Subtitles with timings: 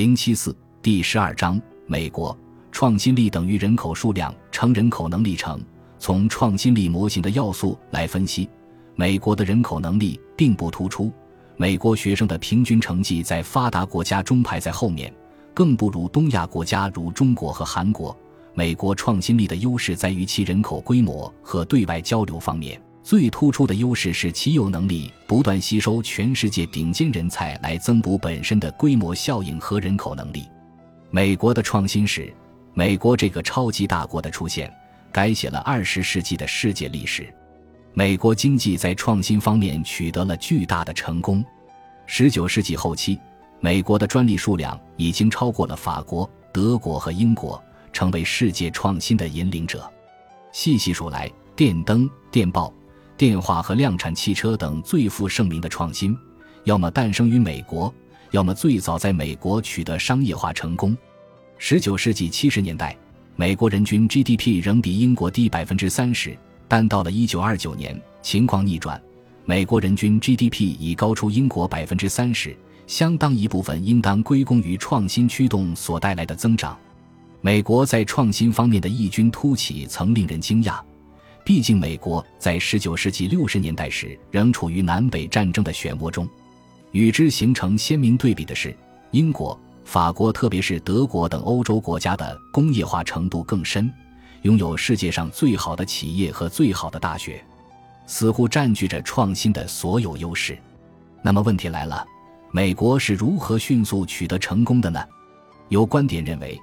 [0.00, 2.34] 零七四第十二章：美国
[2.72, 5.60] 创新力等于人口数量乘人口能力乘。
[5.98, 8.48] 从创新力模型的要素来分析，
[8.94, 11.12] 美国的人口能力并不突出。
[11.58, 15.14] 美国学生的平均成绩在发达国家中排在后面，
[15.52, 18.16] 更不如东亚国家如中国和韩国。
[18.54, 22.80] 美国创新力的优势在于其人口规模和对外交流方面。
[23.02, 30.46] 最突出的优势是其有能力不断吸收全世界顶尖人才来增补本身的规模效应和人口能力。
[31.10, 32.32] 美国的创新史，
[32.74, 34.72] 美国这个超级大国的出现，
[35.10, 37.32] 改写了二十世纪的世界历史。
[37.94, 41.44] 美国经济在创新方面取得了巨大的成功。
[42.06, 43.18] 十九世纪后期，
[43.60, 47.60] 美国的专利数量已经超过了法国、德国和英国，
[47.92, 49.90] 成为世界创新的引领者。
[50.52, 52.72] 细细数来，电灯、电报。
[53.20, 56.16] 电话和量产汽车等最负盛名的创新，
[56.64, 57.92] 要么诞生于美国，
[58.30, 60.96] 要么最早在美国取得商业化成功。
[61.58, 62.96] 十九世纪七十年代，
[63.36, 66.34] 美国人均 GDP 仍比英国低百分之三十，
[66.66, 68.98] 但到了一九二九年，情况逆转，
[69.44, 76.74] 美国人均 GDP 已高出英国百分之三十，相当一部分应当归功于创新驱动所带来的增长。
[77.42, 80.80] 美国在创新方面的异军突起，曾令人惊讶。
[81.44, 86.28] 毕竟，美国在19世纪60年代时仍处于南北战争的漩涡中。
[86.92, 88.76] 与之形成鲜明对比的是，
[89.10, 93.92] 英国、法国，特别是德国等欧洲国家的工业化程度更深，
[94.42, 97.44] 拥有世界上最好的企业和最好的大学，
[98.06, 100.58] 似乎占据着创新的所有优势。
[101.22, 102.04] 那么，问题来了：
[102.52, 105.00] 美国是如何迅速取得成功的呢？
[105.68, 106.60] 有观点认为。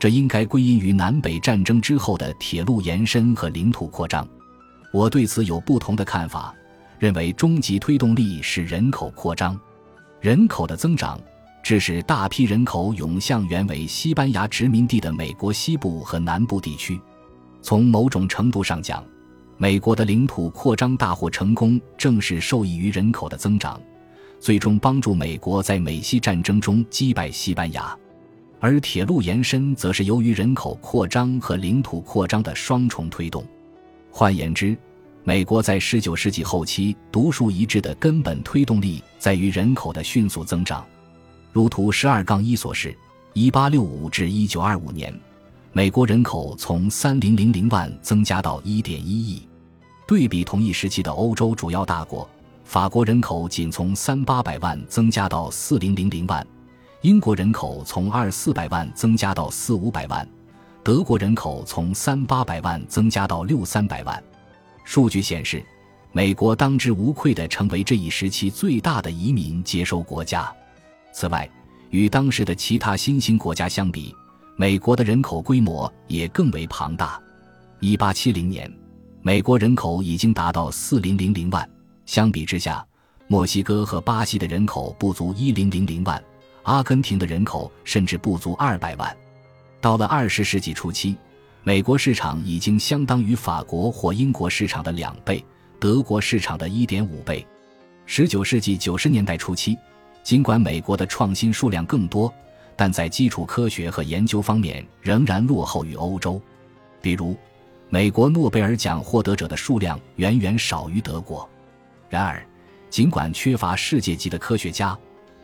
[0.00, 4.26] 这应该归因于南北战争之后的铁路延伸和领土扩张。
[4.94, 6.54] 我对此有不同的看法，
[6.98, 9.60] 认为终极推动力是人口扩张。
[10.22, 11.20] 人口的增长
[11.62, 16.98] 致使大批人口涌向原为西班牙殖民地的美国西部和南部地区。
[17.60, 19.04] 从某种程度上讲，
[19.58, 23.78] 美国的领土扩张大获成功，正是受益于人口的增长，
[24.40, 27.94] 最终帮助美国在美西战争中击败西班牙。
[28.60, 33.42] 而铁路延伸则是由于人口扩张和领土扩张的双重推动。
[34.10, 34.76] 换言之，
[35.24, 40.84] 美国在19世纪后期独树一帜的根本推动力在于人口的迅速增长。
[41.52, 42.94] 如图十二杠一所示
[43.34, 45.20] ，1865至1925年，
[45.72, 49.42] 美国人口从3000万增加到1.1亿。
[50.06, 52.28] 对比同一时期的欧洲主要大国，
[52.64, 56.46] 法国人口仅从3800万增加到4000万。
[57.02, 60.28] 英国人口从二四百万增加到四五百万，
[60.84, 64.22] 德国人口从三八百万增加到六三百万。
[64.84, 65.64] 数据显示，
[66.12, 70.52] 美国当之无愧地成为这一时期最大的移民接收国家。
[71.10, 71.48] 此外，
[71.88, 74.14] 与当时的其他新兴国家相比，
[74.54, 77.18] 美国的人口规模也更为庞大。
[77.78, 78.70] 一八七零年，
[79.22, 81.66] 美国人口已经达到四零零零万，
[82.04, 82.86] 相比之下，
[83.26, 86.22] 墨西哥和巴西的人口不足一零零零万。
[86.62, 89.16] 阿根廷的人口甚至不足二百万。
[89.80, 91.16] 到了二十世纪初期，
[91.62, 95.44] 美国市场已经相当于法国或英国市场的两倍，
[95.78, 97.46] 德国市场的一点五倍。
[98.06, 99.78] 十九世纪九十年代初期，
[100.22, 102.32] 尽管美国的创新数量更多，
[102.76, 106.40] 但在基础科学和研究方面仍然落后于欧洲。
[107.00, 107.36] 比如，
[107.88, 111.48] 美国诺贝尔奖获得者的数量远远少于德国。
[112.08, 112.44] 然而，
[112.90, 114.98] 尽管缺乏世界级的科学家，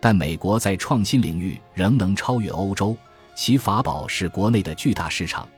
[0.07, 2.97] 但美国在创新领域仍能超越欧洲，
[3.35, 5.49] 其法宝是国内的巨大市场，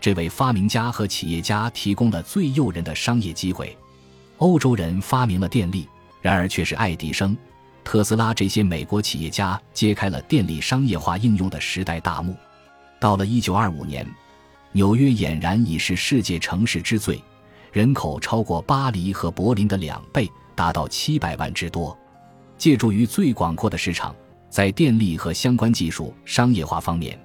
[0.00, 3.76] 这为发明家和企业家提供了最诱人的商业机会。
[4.38, 5.86] 欧洲人发明了电力，
[6.22, 7.36] 然而却是爱迪生、
[7.84, 12.34] 特斯拉这些美国企业家揭开了电力商业化应用的时代大幕。
[12.98, 14.08] 到了1925年，
[14.72, 17.22] 纽约俨然已是世界城市之最，
[17.70, 21.94] 人口超过巴黎和柏林的两倍，达到700万之多。
[22.60, 24.14] 借助于最广阔的市场，
[24.50, 27.18] 在电力和相关技术商业化方面，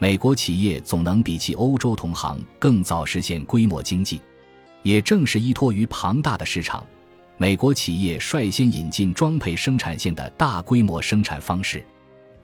[0.00, 4.20] 美国企业总能比其欧洲同行更早实现规模经济。
[4.82, 6.84] 也正是依托于庞大的市场，
[7.36, 11.86] 美国企业率先引进装配生产线的大规模生产方式。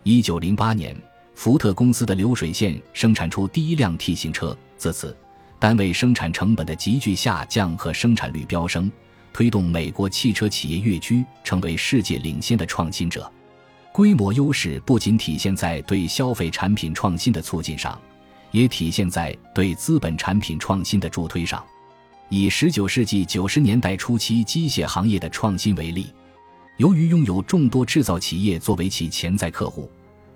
[0.04, 0.96] 一九零八年，
[1.34, 5.16] 福特公司的流水线生产出第一辆 T 型车，自此，
[5.58, 8.88] 单位生产成本的急剧下降和生产率飙升。
[9.36, 13.30] 推动美国汽车企业跃居成为世界领先的创新者，
[13.92, 18.00] 规模优势不仅体现在对消费产品创新的促进上，
[18.50, 21.62] 也体现在对资本产品创新的助推上。
[22.30, 26.06] 以十九世纪九十年代初期机械行业的创新为例，
[26.78, 29.90] 由于拥有众多制造企业作为其潜在客户，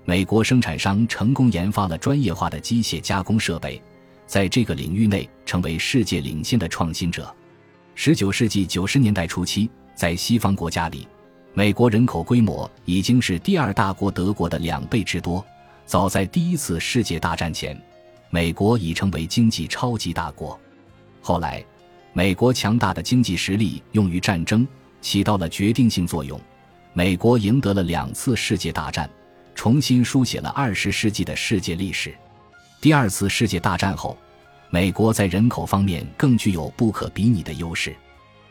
[0.05, 3.81] 美国生产商成功研发了专业化的机械加工设备，
[4.26, 7.35] 在这个领域内成为世界领先的创新者。
[8.02, 11.06] 十九世纪九十年代初期，在西方国家里，
[11.52, 15.44] 美国人口规模已经是第二大国德国的两倍之多。
[15.85, 17.79] 早在第一次世界大战前，
[18.31, 20.58] 美国已成为经济超级大国。
[21.20, 21.62] 后来，
[22.14, 24.67] 美国强大的经济实力用于战争，
[25.03, 26.41] 起到了决定性作用。
[26.94, 29.11] 美国赢得了两次世界大战，
[29.55, 32.14] 重新书写了二十世纪的世界历史。
[32.81, 34.17] 第二次世界大战后，
[34.72, 37.94] 美国在人口方面更具有不可比拟的优势。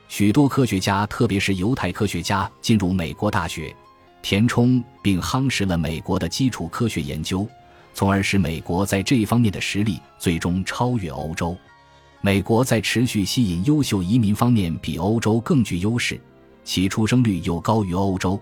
[0.10, 3.74] 许多科学家，特别是犹太科学家，进入美国大学，
[4.22, 7.48] 填充并夯实了美国的基础科学研究，
[7.94, 11.58] 从而使美国在这一方面的实力最终超越欧洲。
[12.20, 16.20] 美国在持续吸引优秀移民方面比欧洲更具优势。
[16.66, 18.40] 其出生率又高于欧洲，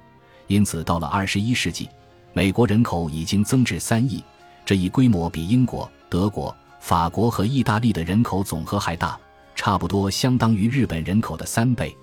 [0.47, 1.87] 因此到了二十一世纪，
[2.33, 4.21] 美国人口已经增至三亿，
[4.65, 9.19] 这一规模比英国、德国、法国和意大利的人口总和还大，
[9.55, 11.95] 差不多相当于日本人口的三倍。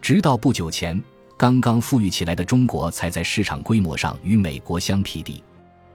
[0.00, 1.00] 直到不久前，
[1.36, 5.42] 刚刚富裕起来的中国才在市场规模上与美国相匹敌。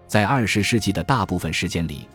[0.08, 2.08] 在二十世纪的大部分时间里，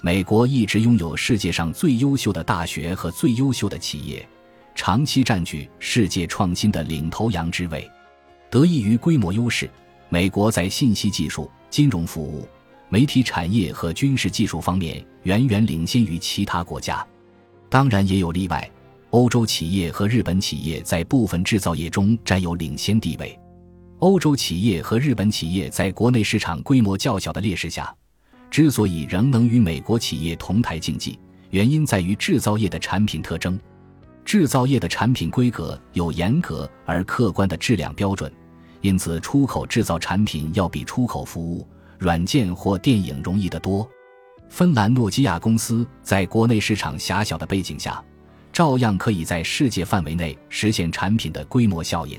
[0.00, 4.26] 美国一直拥有世界上最优秀的大学和最优秀的企业。
[4.74, 7.90] 长期占据世界创新的领头羊之位，
[8.48, 9.68] 得益于规模优势，
[10.08, 12.46] 美国在信息技术、金融服务、
[12.90, 17.06] 媒体产业和军事技术方面远远领先于其他国家。
[17.68, 18.70] 当然也有例外，
[19.10, 23.38] 欧洲企业和日本企业在部分制造业中占有领先地位。
[23.98, 27.94] 欧洲企业和日本企业在国内市场规模较小的劣势下，
[28.50, 31.18] 之所以仍能与美国企业同台竞技，
[31.50, 33.58] 原因在于制造业的产品特征。
[34.24, 38.32] 制造业的产品规格有严格而客观的质量标准，
[38.82, 41.66] 因此出口制造产品要比出口服务、
[41.98, 43.88] 软件或电影容易得多。
[44.48, 48.02] 芬兰诺基亚公司在国内市场狭小的背景下，
[48.52, 52.18] 照样可以在世界范围内实现产品的规模效应。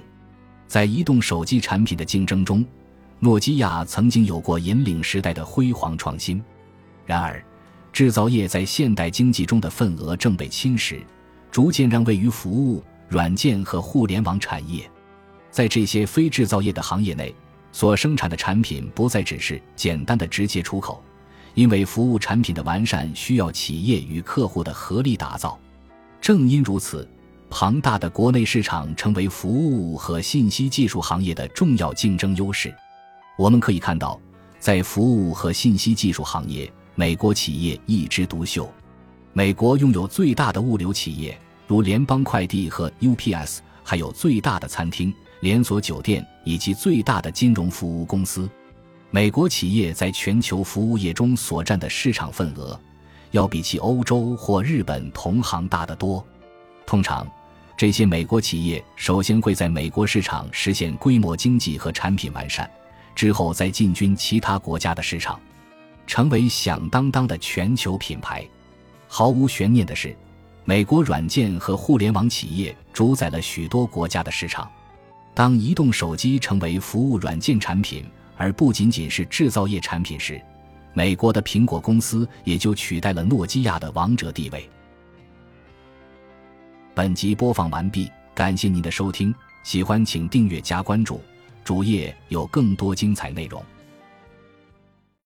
[0.67, 2.63] 在移动手机产品的竞争中，
[3.19, 6.39] 诺基亚曾经有过引领时代的辉煌创新。
[7.05, 7.43] 然而，
[7.91, 10.99] 制造业在现代经济中的份额正被侵蚀。
[11.51, 14.87] 逐渐让位于服务、软件和互联网产业，
[15.49, 17.33] 在这些非制造业的行业内，
[17.71, 21.04] 所生产的产品不再只是简单的直接出口，
[21.54, 25.57] 因为服务产品的完善需要企业与客户的合力打造。
[26.21, 27.07] 正因如此，
[27.50, 32.74] 庞大的国内市场成为服务和信息技术行业的重要竞争优势。
[33.38, 34.19] 我们可以看到，
[34.60, 38.69] 在服务和信息技术行业，美国企业一枝独秀。
[39.31, 48.50] 美国拥有最大的物流企业，如联邦快递和 UPS，还有最大的餐厅、连锁酒店以及最大的金融服务公司。
[49.12, 52.80] 美国企业在全球服务业中所占的市场份额，
[53.31, 56.24] 要比其欧洲或日本同行大得多。
[56.86, 57.27] 通常，
[57.75, 62.69] 这些美国企业首先会在美国市场实现规模经济和产品完善，
[63.15, 65.39] 之后再进军其他国家的市场，
[66.06, 68.45] 成为响当当的全球品牌。
[69.07, 70.15] 毫无悬念的是，
[70.65, 74.69] 美国软件和互联网企业主宰了许多国家的市场。
[75.33, 78.05] 当移动手机成为服务软件产品，
[78.35, 80.41] 而不仅仅是制造业产品时，
[80.93, 84.69] 美国的苹果公司也就取代了诺基亚的王者地位。
[86.94, 91.21] 本集播放完毕，感谢您的收听，喜欢请订阅加关注，
[91.63, 93.63] 主页有更多精彩内容。